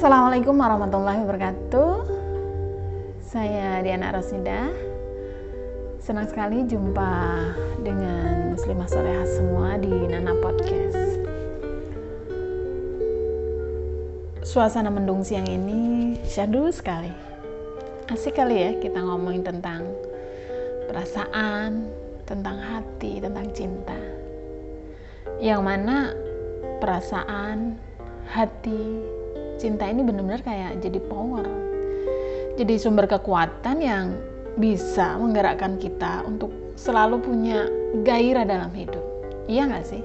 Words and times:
Assalamualaikum 0.00 0.56
warahmatullahi 0.56 1.28
wabarakatuh. 1.28 1.92
Saya 3.20 3.84
Diana 3.84 4.08
Rosida. 4.08 4.72
Senang 6.00 6.24
sekali 6.24 6.64
jumpa 6.64 7.12
dengan 7.84 8.56
muslimah 8.56 8.88
soleha 8.88 9.28
semua 9.28 9.76
di 9.76 9.92
Nana 9.92 10.32
Podcast. 10.40 11.20
Suasana 14.40 14.88
mendung 14.88 15.20
siang 15.20 15.44
ini 15.44 16.16
syahdu 16.24 16.72
sekali. 16.72 17.12
Asik 18.08 18.40
kali 18.40 18.56
ya 18.56 18.70
kita 18.80 19.04
ngomongin 19.04 19.44
tentang 19.44 19.84
perasaan, 20.88 21.92
tentang 22.24 22.56
hati, 22.56 23.20
tentang 23.20 23.52
cinta. 23.52 24.00
Yang 25.44 25.60
mana 25.60 26.16
perasaan, 26.80 27.76
hati, 28.32 29.19
cinta 29.60 29.84
ini 29.84 30.00
benar-benar 30.00 30.40
kayak 30.40 30.80
jadi 30.80 30.96
power. 31.04 31.44
Jadi 32.56 32.74
sumber 32.80 33.04
kekuatan 33.04 33.84
yang 33.84 34.16
bisa 34.56 35.20
menggerakkan 35.20 35.76
kita 35.76 36.24
untuk 36.24 36.50
selalu 36.80 37.20
punya 37.20 37.68
gairah 38.02 38.48
dalam 38.48 38.72
hidup. 38.72 39.04
Iya 39.44 39.68
nggak 39.68 39.86
sih? 39.86 40.02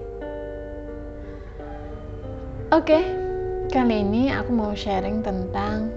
Oke, 2.76 3.00
kali 3.72 4.04
ini 4.04 4.28
aku 4.36 4.52
mau 4.52 4.76
sharing 4.76 5.24
tentang 5.24 5.88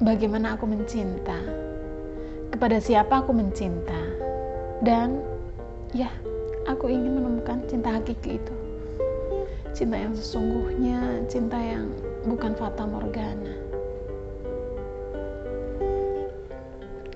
bagaimana 0.00 0.56
aku 0.56 0.64
mencinta, 0.64 1.36
kepada 2.48 2.80
siapa 2.80 3.20
aku 3.20 3.36
mencinta, 3.36 4.00
dan 4.80 5.20
ya, 5.92 6.08
aku 6.64 6.88
ingin 6.88 7.20
menemukan 7.20 7.60
cinta 7.68 8.00
hakiki 8.00 8.40
itu. 8.40 8.54
Cinta 9.74 9.98
yang 9.98 10.14
sesungguhnya, 10.14 11.26
cinta 11.26 11.58
yang 11.58 11.90
bukan 12.24 12.56
fata 12.56 12.84
morgana. 12.88 13.54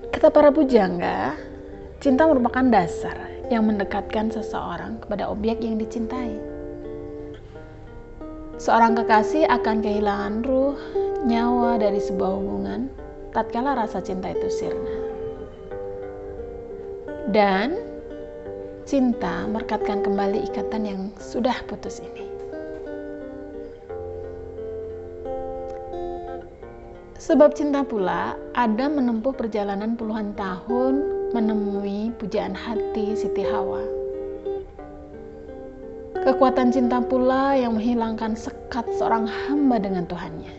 Kata 0.09 0.29
para 0.29 0.49
pujangga, 0.51 1.37
cinta 2.03 2.27
merupakan 2.27 2.65
dasar 2.67 3.15
yang 3.49 3.65
mendekatkan 3.65 4.29
seseorang 4.29 5.01
kepada 5.01 5.29
objek 5.31 5.63
yang 5.65 5.81
dicintai. 5.81 6.37
Seorang 8.59 8.99
kekasih 8.99 9.47
akan 9.47 9.79
kehilangan 9.79 10.43
ruh, 10.43 10.75
nyawa 11.23 11.79
dari 11.79 12.03
sebuah 12.03 12.31
hubungan 12.35 12.91
tatkala 13.31 13.77
rasa 13.79 14.03
cinta 14.03 14.35
itu 14.35 14.49
sirna. 14.51 14.95
Dan 17.29 17.79
cinta 18.89 19.45
merekatkan 19.47 20.01
kembali 20.01 20.49
ikatan 20.49 20.83
yang 20.83 21.01
sudah 21.21 21.55
putus 21.69 22.01
ini. 22.01 22.38
Sebab 27.29 27.53
cinta 27.53 27.85
pula 27.85 28.33
ada 28.57 28.89
menempuh 28.89 29.29
perjalanan 29.37 29.93
puluhan 29.93 30.33
tahun 30.33 31.29
menemui 31.29 32.09
pujaan 32.17 32.57
hati 32.57 33.13
Siti 33.13 33.45
Hawa. 33.45 33.85
Kekuatan 36.25 36.73
cinta 36.73 36.97
pula 36.97 37.53
yang 37.53 37.77
menghilangkan 37.77 38.33
sekat 38.33 38.81
seorang 38.97 39.29
hamba 39.29 39.77
dengan 39.77 40.09
Tuhannya. 40.09 40.53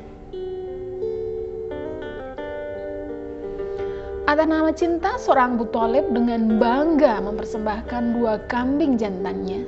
Atas 4.30 4.46
nama 4.46 4.70
cinta, 4.70 5.18
seorang 5.18 5.58
Abu 5.58 5.66
Talib 5.74 6.06
dengan 6.14 6.54
bangga 6.62 7.18
mempersembahkan 7.18 8.14
dua 8.14 8.46
kambing 8.46 8.94
jantannya 8.94 9.66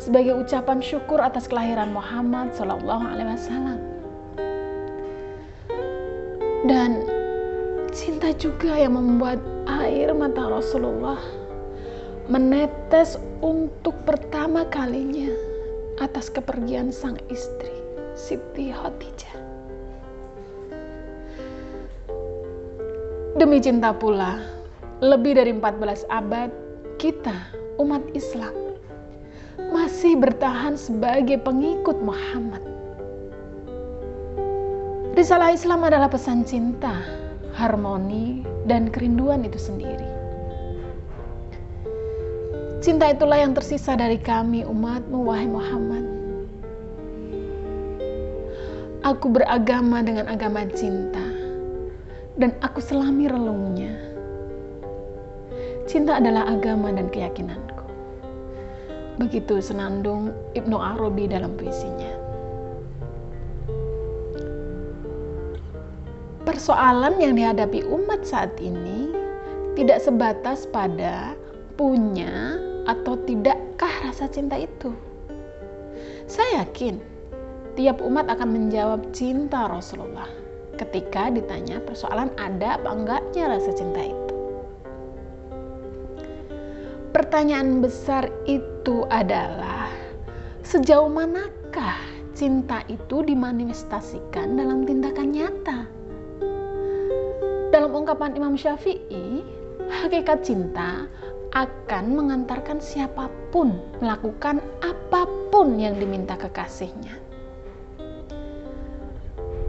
sebagai 0.00 0.40
ucapan 0.40 0.80
syukur 0.80 1.20
atas 1.20 1.44
kelahiran 1.44 1.92
Muhammad 1.92 2.56
Shallallahu 2.56 3.04
Alaihi 3.04 3.28
Wasallam. 3.28 3.89
Dan 6.60 7.08
cinta 7.88 8.36
juga 8.36 8.76
yang 8.76 8.92
membuat 8.92 9.40
air 9.80 10.12
mata 10.12 10.44
Rasulullah 10.44 11.20
menetes 12.28 13.16
untuk 13.40 13.96
pertama 14.04 14.68
kalinya 14.68 15.32
atas 16.04 16.28
kepergian 16.28 16.92
sang 16.92 17.16
istri 17.32 17.72
Siti 18.12 18.76
Khadijah. 18.76 19.36
Demi 23.40 23.56
cinta 23.64 23.96
pula, 23.96 24.36
lebih 25.00 25.40
dari 25.40 25.56
14 25.56 26.04
abad 26.12 26.52
kita 27.00 27.32
umat 27.80 28.04
Islam 28.12 28.52
masih 29.72 30.12
bertahan 30.20 30.76
sebagai 30.76 31.40
pengikut 31.40 31.96
Muhammad 32.04 32.69
Risalah 35.10 35.50
Islam 35.50 35.82
adalah 35.82 36.06
pesan 36.06 36.46
cinta, 36.46 37.02
harmoni, 37.58 38.46
dan 38.70 38.86
kerinduan 38.94 39.42
itu 39.42 39.58
sendiri. 39.58 40.06
Cinta 42.78 43.10
itulah 43.10 43.42
yang 43.42 43.50
tersisa 43.50 43.98
dari 43.98 44.22
kami 44.22 44.62
umatmu, 44.62 45.18
wahai 45.26 45.50
Muhammad. 45.50 46.04
Aku 49.02 49.34
beragama 49.34 49.98
dengan 50.06 50.30
agama 50.30 50.62
cinta, 50.78 51.26
dan 52.38 52.54
aku 52.62 52.78
selami 52.78 53.26
relungnya. 53.26 53.90
Cinta 55.90 56.22
adalah 56.22 56.46
agama 56.46 56.94
dan 56.94 57.10
keyakinanku. 57.10 57.82
Begitu 59.18 59.58
senandung 59.58 60.30
Ibnu 60.54 60.78
Arabi 60.78 61.26
dalam 61.26 61.58
puisinya. 61.58 62.09
Persoalan 66.60 67.16
yang 67.16 67.40
dihadapi 67.40 67.88
umat 67.88 68.20
saat 68.20 68.52
ini 68.60 69.16
tidak 69.80 69.96
sebatas 69.96 70.68
pada 70.68 71.32
punya 71.80 72.60
atau 72.84 73.16
tidakkah 73.24 73.88
rasa 74.04 74.28
cinta 74.28 74.60
itu. 74.60 74.92
Saya 76.28 76.60
yakin 76.60 77.00
tiap 77.80 78.04
umat 78.04 78.28
akan 78.28 78.52
menjawab 78.52 79.08
cinta 79.16 79.72
Rasulullah 79.72 80.28
ketika 80.76 81.32
ditanya 81.32 81.80
persoalan 81.80 82.28
ada 82.36 82.76
apa 82.76 82.92
enggaknya 82.92 83.56
rasa 83.56 83.72
cinta 83.72 84.12
itu. 84.12 84.36
Pertanyaan 87.16 87.80
besar 87.80 88.28
itu 88.44 89.08
adalah 89.08 89.88
sejauh 90.60 91.08
manakah 91.08 91.96
cinta 92.36 92.84
itu 92.92 93.24
dimanifestasikan 93.24 94.60
dalam 94.60 94.84
tindakan 94.84 95.32
nyata? 95.32 95.99
Dalam 97.70 97.94
ungkapan 97.94 98.34
Imam 98.34 98.58
Syafi'i, 98.58 99.46
hakikat 99.86 100.42
cinta 100.42 101.06
akan 101.54 102.04
mengantarkan 102.18 102.82
siapa 102.82 103.30
pun 103.54 103.78
melakukan 104.02 104.58
apa 104.82 105.26
pun 105.54 105.78
yang 105.78 105.94
diminta 105.94 106.34
kekasihnya. 106.34 107.14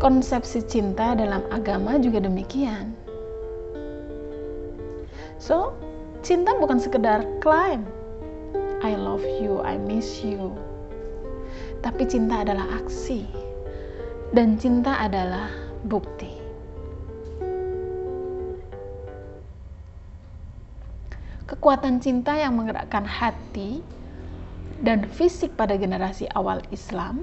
Konsepsi 0.02 0.66
cinta 0.66 1.14
dalam 1.14 1.46
agama 1.54 2.02
juga 2.02 2.26
demikian. 2.26 2.98
So, 5.38 5.78
cinta 6.26 6.58
bukan 6.58 6.82
sekedar 6.82 7.22
klaim 7.38 7.86
I 8.82 8.98
love 8.98 9.22
you, 9.22 9.62
I 9.62 9.78
miss 9.78 10.26
you. 10.26 10.58
Tapi 11.86 12.10
cinta 12.10 12.42
adalah 12.42 12.66
aksi. 12.82 13.30
Dan 14.34 14.58
cinta 14.58 14.98
adalah 14.98 15.54
bukti. 15.86 16.31
Kekuatan 21.50 22.02
cinta 22.02 22.38
yang 22.38 22.58
menggerakkan 22.58 23.06
hati 23.06 23.82
dan 24.82 25.06
fisik 25.06 25.54
pada 25.58 25.78
generasi 25.78 26.26
awal 26.34 26.62
Islam, 26.74 27.22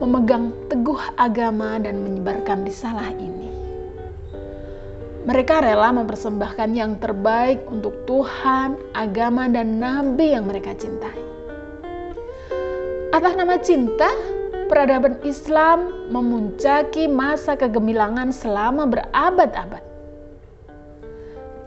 memegang 0.00 0.52
teguh 0.72 1.00
agama 1.20 1.76
dan 1.80 2.00
menyebarkan 2.00 2.64
risalah 2.64 3.12
ini. 3.16 3.52
Mereka 5.28 5.60
rela 5.60 5.92
mempersembahkan 5.92 6.72
yang 6.72 6.96
terbaik 7.04 7.60
untuk 7.68 7.92
Tuhan, 8.08 8.80
agama, 8.96 9.44
dan 9.52 9.76
nabi 9.76 10.32
yang 10.32 10.48
mereka 10.48 10.72
cintai. 10.72 11.20
Atas 13.12 13.36
nama 13.36 13.60
cinta, 13.60 14.08
peradaban 14.72 15.20
Islam 15.24 16.08
memuncaki 16.08 17.08
masa 17.08 17.56
kegemilangan 17.56 18.32
selama 18.32 18.88
berabad-abad. 18.88 19.87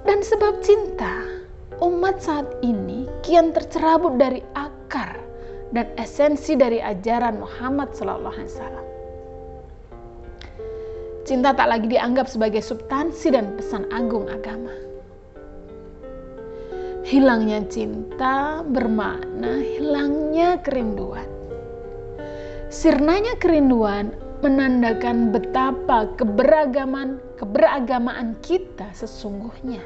Dan 0.02 0.26
sebab 0.26 0.66
cinta, 0.66 1.22
umat 1.82 2.22
saat 2.22 2.50
ini 2.66 3.06
kian 3.22 3.54
tercerabut 3.54 4.18
dari 4.18 4.42
akar 4.58 5.22
dan 5.72 5.88
esensi 5.96 6.58
dari 6.58 6.82
ajaran 6.82 7.40
Muhammad 7.40 7.94
Sallallahu 7.96 8.36
Alaihi 8.36 8.52
Wasallam. 8.52 8.88
Cinta 11.22 11.54
tak 11.54 11.70
lagi 11.70 11.88
dianggap 11.88 12.26
sebagai 12.28 12.60
substansi 12.66 13.30
dan 13.30 13.54
pesan 13.56 13.86
agung 13.94 14.26
agama. 14.26 14.74
Hilangnya 17.02 17.66
cinta 17.70 18.66
bermakna 18.66 19.62
hilangnya 19.62 20.62
kerinduan. 20.62 21.26
Sirnanya 22.72 23.36
kerinduan 23.38 24.16
menandakan 24.42 25.30
betapa 25.30 26.10
keberagaman 26.18 27.22
keberagamaan 27.38 28.34
kita 28.42 28.90
sesungguhnya 28.94 29.82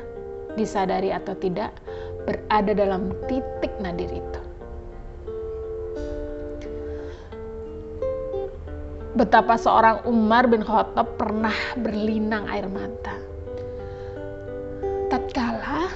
disadari 0.56 1.12
atau 1.12 1.36
tidak 1.36 1.76
berada 2.24 2.72
dalam 2.72 3.12
titik 3.28 3.72
nadir 3.84 4.08
itu. 4.08 4.42
Betapa 9.16 9.56
seorang 9.56 10.04
Umar 10.08 10.48
bin 10.48 10.60
Khattab 10.60 11.16
pernah 11.16 11.56
berlinang 11.80 12.52
air 12.52 12.68
mata. 12.68 13.16
Tatkala 15.08 15.88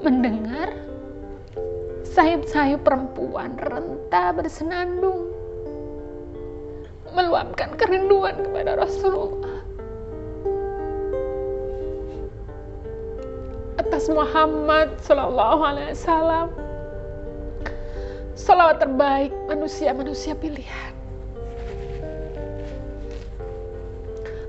mendengar 0.00 0.72
sayup-sayup 2.08 2.80
perempuan 2.88 3.52
renta 3.60 4.32
bersenandung 4.32 5.27
meluapkan 7.18 7.74
kerinduan 7.74 8.38
kepada 8.46 8.78
Rasulullah. 8.78 9.58
Atas 13.82 14.06
Muhammad 14.06 14.94
Sallallahu 15.02 15.60
Alaihi 15.66 15.98
Wasallam, 15.98 16.46
salawat 18.38 18.78
terbaik 18.78 19.34
manusia-manusia 19.50 20.38
pilihan. 20.38 20.94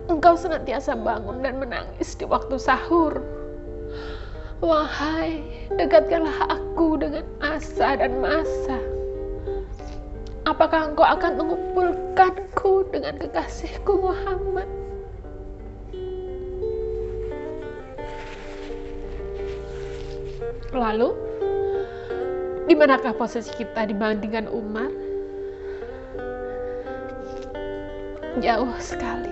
Engkau 0.05 0.37
senantiasa 0.37 0.93
bangun 0.93 1.41
dan 1.41 1.57
menangis 1.57 2.13
di 2.13 2.25
waktu 2.29 2.61
sahur. 2.61 3.17
Wahai, 4.61 5.41
dekatkanlah 5.73 6.53
aku 6.53 6.99
dengan 6.99 7.25
asa 7.39 7.95
dan 7.95 8.19
masa 8.19 8.88
Apakah 10.49 10.89
engkau 10.89 11.05
akan 11.05 11.37
mengumpulkanku 11.37 12.89
dengan 12.89 13.21
kekasihku 13.21 14.01
Muhammad? 14.01 14.65
Lalu, 20.73 21.13
di 22.65 22.73
manakah 22.73 23.13
posisi 23.13 23.53
kita 23.61 23.93
dibandingkan 23.93 24.49
Umar? 24.49 24.89
Jauh 28.41 28.73
sekali. 28.81 29.29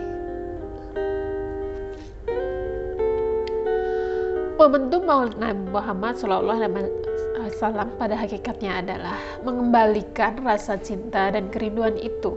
Momentum 4.61 5.01
Maulid 5.01 5.37
Nabi 5.41 5.65
Muhammad 5.73 6.13
Shallallahu 6.21 7.06
Salam 7.55 7.95
pada 7.95 8.19
hakikatnya 8.19 8.83
adalah 8.83 9.15
mengembalikan 9.47 10.43
rasa 10.43 10.75
cinta 10.79 11.31
dan 11.31 11.47
kerinduan 11.47 11.95
itu. 11.95 12.35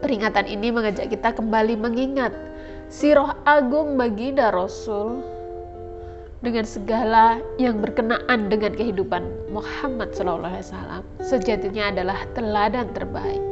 Peringatan 0.00 0.48
ini 0.48 0.72
mengajak 0.74 1.12
kita 1.12 1.36
kembali 1.36 1.78
mengingat 1.78 2.32
siroh 2.90 3.30
agung 3.46 3.94
baginda 3.94 4.50
Rasul 4.50 5.22
dengan 6.40 6.64
segala 6.64 7.38
yang 7.60 7.84
berkenaan 7.84 8.48
dengan 8.48 8.72
kehidupan 8.72 9.52
Muhammad 9.52 10.10
SAW 10.16 11.04
sejatinya 11.20 11.92
adalah 11.92 12.18
teladan 12.32 12.88
terbaik, 12.96 13.42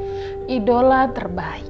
idola 0.49 1.07
terbaik. 1.13 1.69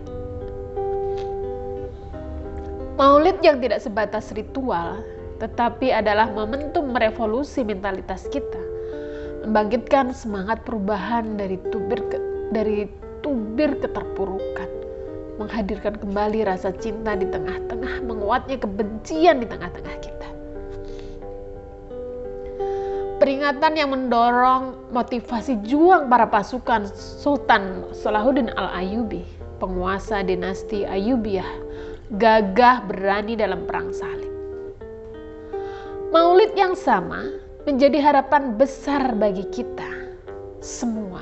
Maulid 2.99 3.39
yang 3.47 3.63
tidak 3.63 3.79
sebatas 3.83 4.31
ritual, 4.35 5.03
tetapi 5.39 5.95
adalah 5.95 6.27
momentum 6.31 6.91
merevolusi 6.91 7.63
mentalitas 7.63 8.27
kita, 8.31 8.59
membangkitkan 9.47 10.11
semangat 10.11 10.67
perubahan 10.67 11.39
dari 11.39 11.59
tubir 11.71 12.03
ke, 12.11 12.19
dari 12.51 12.91
tubir 13.23 13.79
keterpurukan, 13.79 14.71
menghadirkan 15.39 15.95
kembali 16.03 16.43
rasa 16.43 16.75
cinta 16.75 17.15
di 17.15 17.27
tengah-tengah 17.31 18.03
menguatnya 18.03 18.59
kebencian 18.59 19.39
di 19.39 19.47
tengah-tengah 19.47 19.97
kita. 20.03 20.29
Peringatan 23.19 23.75
yang 23.75 23.91
mendorong 23.91 24.95
motivasi 24.95 25.59
juang 25.67 26.07
para 26.07 26.31
pasukan 26.31 26.87
Sultan 26.95 27.91
Salahuddin 27.91 28.55
Al-Ayubi, 28.55 29.27
penguasa 29.59 30.23
dinasti 30.23 30.87
Ayubiyah, 30.87 31.51
gagah 32.15 32.87
berani 32.87 33.35
dalam 33.35 33.67
perang 33.67 33.91
salib. 33.91 34.38
Maulid 36.09 36.57
yang 36.57 36.73
sama 36.73 37.37
menjadi 37.69 38.01
harapan 38.01 38.57
besar 38.57 39.13
bagi 39.21 39.45
kita 39.53 40.09
semua. 40.65 41.21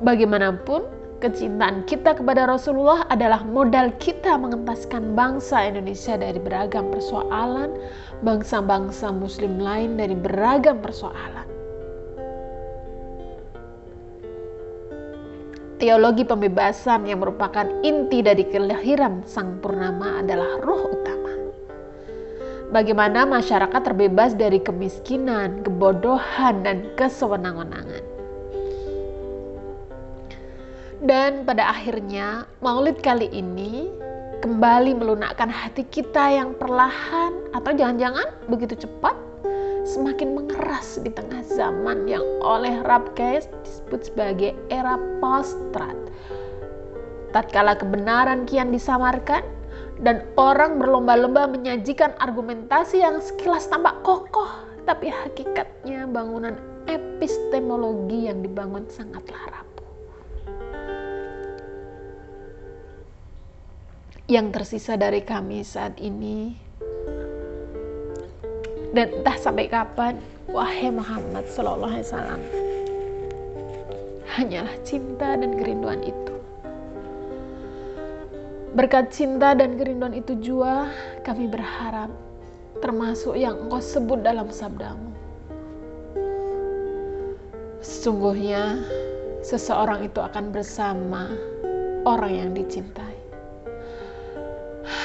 Bagaimanapun, 0.00 0.80
kecintaan 1.20 1.84
kita 1.84 2.16
kepada 2.16 2.48
Rasulullah 2.48 3.04
adalah 3.12 3.44
modal 3.44 3.92
kita 4.00 4.40
mengentaskan 4.40 5.12
bangsa 5.12 5.68
Indonesia 5.68 6.16
dari 6.16 6.40
beragam 6.40 6.88
persoalan, 6.88 7.76
bangsa-bangsa 8.24 9.12
Muslim 9.12 9.60
lain 9.60 10.00
dari 10.00 10.16
beragam 10.16 10.80
persoalan. 10.80 11.44
Teologi 15.76 16.24
pembebasan 16.24 17.04
yang 17.04 17.20
merupakan 17.20 17.68
inti 17.84 18.24
dari 18.24 18.48
kelahiran 18.48 19.20
Sang 19.28 19.60
Purnama 19.60 20.24
adalah 20.24 20.64
roh 20.64 20.96
utama 20.96 21.25
bagaimana 22.74 23.22
masyarakat 23.28 23.80
terbebas 23.82 24.34
dari 24.34 24.58
kemiskinan, 24.58 25.62
kebodohan, 25.62 26.66
dan 26.66 26.86
kesewenang-wenangan. 26.98 28.02
Dan 31.04 31.44
pada 31.44 31.70
akhirnya, 31.70 32.48
maulid 32.64 32.98
kali 33.04 33.28
ini 33.30 33.92
kembali 34.40 34.96
melunakkan 34.96 35.48
hati 35.48 35.84
kita 35.86 36.32
yang 36.32 36.56
perlahan 36.56 37.32
atau 37.52 37.70
jangan-jangan 37.72 38.26
begitu 38.48 38.74
cepat 38.84 39.14
semakin 39.86 40.34
mengeras 40.34 40.98
di 40.98 41.14
tengah 41.14 41.46
zaman 41.46 42.10
yang 42.10 42.24
oleh 42.42 42.82
Rabkes 42.82 43.46
disebut 43.62 44.10
sebagai 44.10 44.52
era 44.68 44.98
postrat. 45.22 45.94
Tatkala 47.30 47.78
kebenaran 47.78 48.48
kian 48.50 48.74
disamarkan, 48.74 49.46
dan 50.00 50.28
orang 50.36 50.76
berlomba-lomba 50.76 51.48
menyajikan 51.48 52.12
argumentasi 52.20 53.00
yang 53.00 53.16
sekilas 53.24 53.64
tampak 53.72 53.96
kokoh, 54.04 54.68
tapi 54.84 55.08
hakikatnya 55.08 56.04
bangunan 56.04 56.52
epistemologi 56.84 58.28
yang 58.28 58.44
dibangun 58.44 58.84
sangatlah 58.92 59.40
rapuh. 59.48 59.90
Yang 64.28 64.46
tersisa 64.52 65.00
dari 65.00 65.24
kami 65.24 65.64
saat 65.64 65.96
ini, 65.96 66.52
dan 68.92 69.16
entah 69.16 69.36
sampai 69.40 69.70
kapan, 69.70 70.20
wahai 70.52 70.92
Muhammad 70.92 71.48
Sallallahu 71.48 71.94
Alaihi 71.96 72.08
Wasallam, 72.10 72.42
hanyalah 74.36 74.76
cinta 74.84 75.40
dan 75.40 75.56
kerinduan 75.56 76.04
itu 76.04 76.35
Berkat 78.76 79.08
cinta 79.08 79.56
dan 79.56 79.80
kerinduan 79.80 80.12
itu 80.12 80.36
jua 80.36 80.92
kami 81.24 81.48
berharap 81.48 82.12
termasuk 82.84 83.32
yang 83.32 83.56
engkau 83.56 83.80
sebut 83.80 84.20
dalam 84.20 84.52
sabdamu. 84.52 85.16
Sesungguhnya 87.80 88.84
seseorang 89.40 90.04
itu 90.04 90.20
akan 90.20 90.52
bersama 90.52 91.32
orang 92.04 92.32
yang 92.36 92.50
dicintai. 92.52 93.16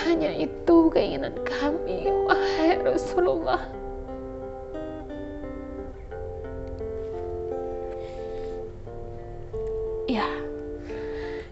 Hanya 0.03 0.35
itu 0.35 0.91
keinginan 0.91 1.39
kami, 1.47 2.11
wahai 2.27 2.75
Rasulullah. 2.83 3.71
Ya, 10.11 10.27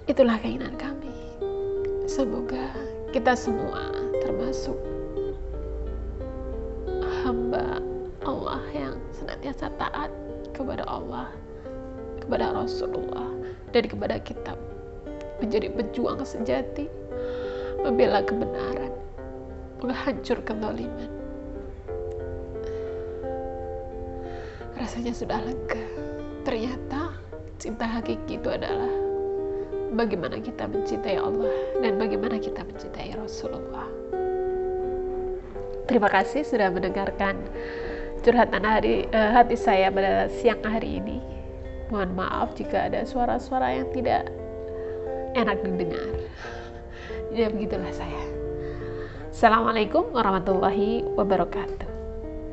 itulah 0.04 0.36
keinginan 0.44 0.76
kami. 0.76 1.09
Semoga 2.10 2.74
kita 3.14 3.38
semua 3.38 3.94
termasuk 4.26 4.74
hamba 7.22 7.78
Allah 8.26 8.66
yang 8.74 8.98
senantiasa 9.14 9.70
taat 9.78 10.10
kepada 10.50 10.90
Allah, 10.90 11.30
kepada 12.18 12.50
Rasulullah, 12.58 13.30
dan 13.70 13.86
kepada 13.86 14.18
kitab. 14.26 14.58
Menjadi 15.38 15.70
pejuang 15.70 16.26
sejati, 16.26 16.90
membela 17.86 18.26
kebenaran, 18.26 18.90
menghancurkan 19.78 20.66
zaliman. 20.66 21.14
Rasanya 24.82 25.14
sudah 25.14 25.46
lega. 25.46 25.86
Ternyata 26.42 27.14
cinta 27.62 27.86
hakiki 27.86 28.42
itu 28.42 28.50
adalah 28.50 29.09
bagaimana 29.94 30.38
kita 30.42 30.70
mencintai 30.70 31.18
Allah 31.18 31.52
dan 31.82 31.98
bagaimana 31.98 32.38
kita 32.38 32.62
mencintai 32.66 33.18
Rasulullah. 33.18 33.88
Terima 35.90 36.06
kasih 36.06 36.46
sudah 36.46 36.70
mendengarkan 36.70 37.42
curhatan 38.22 38.62
hari 38.62 39.10
uh, 39.10 39.34
hati 39.34 39.58
saya 39.58 39.90
pada 39.90 40.30
siang 40.30 40.62
hari 40.62 41.02
ini. 41.02 41.18
Mohon 41.90 42.22
maaf 42.22 42.54
jika 42.54 42.86
ada 42.86 43.02
suara-suara 43.02 43.82
yang 43.82 43.90
tidak 43.90 44.30
enak 45.34 45.58
didengar. 45.66 46.10
Ya 47.34 47.50
begitulah 47.50 47.90
saya. 47.90 48.22
Assalamualaikum 49.34 50.14
warahmatullahi 50.14 51.02
wabarakatuh. 51.18 51.89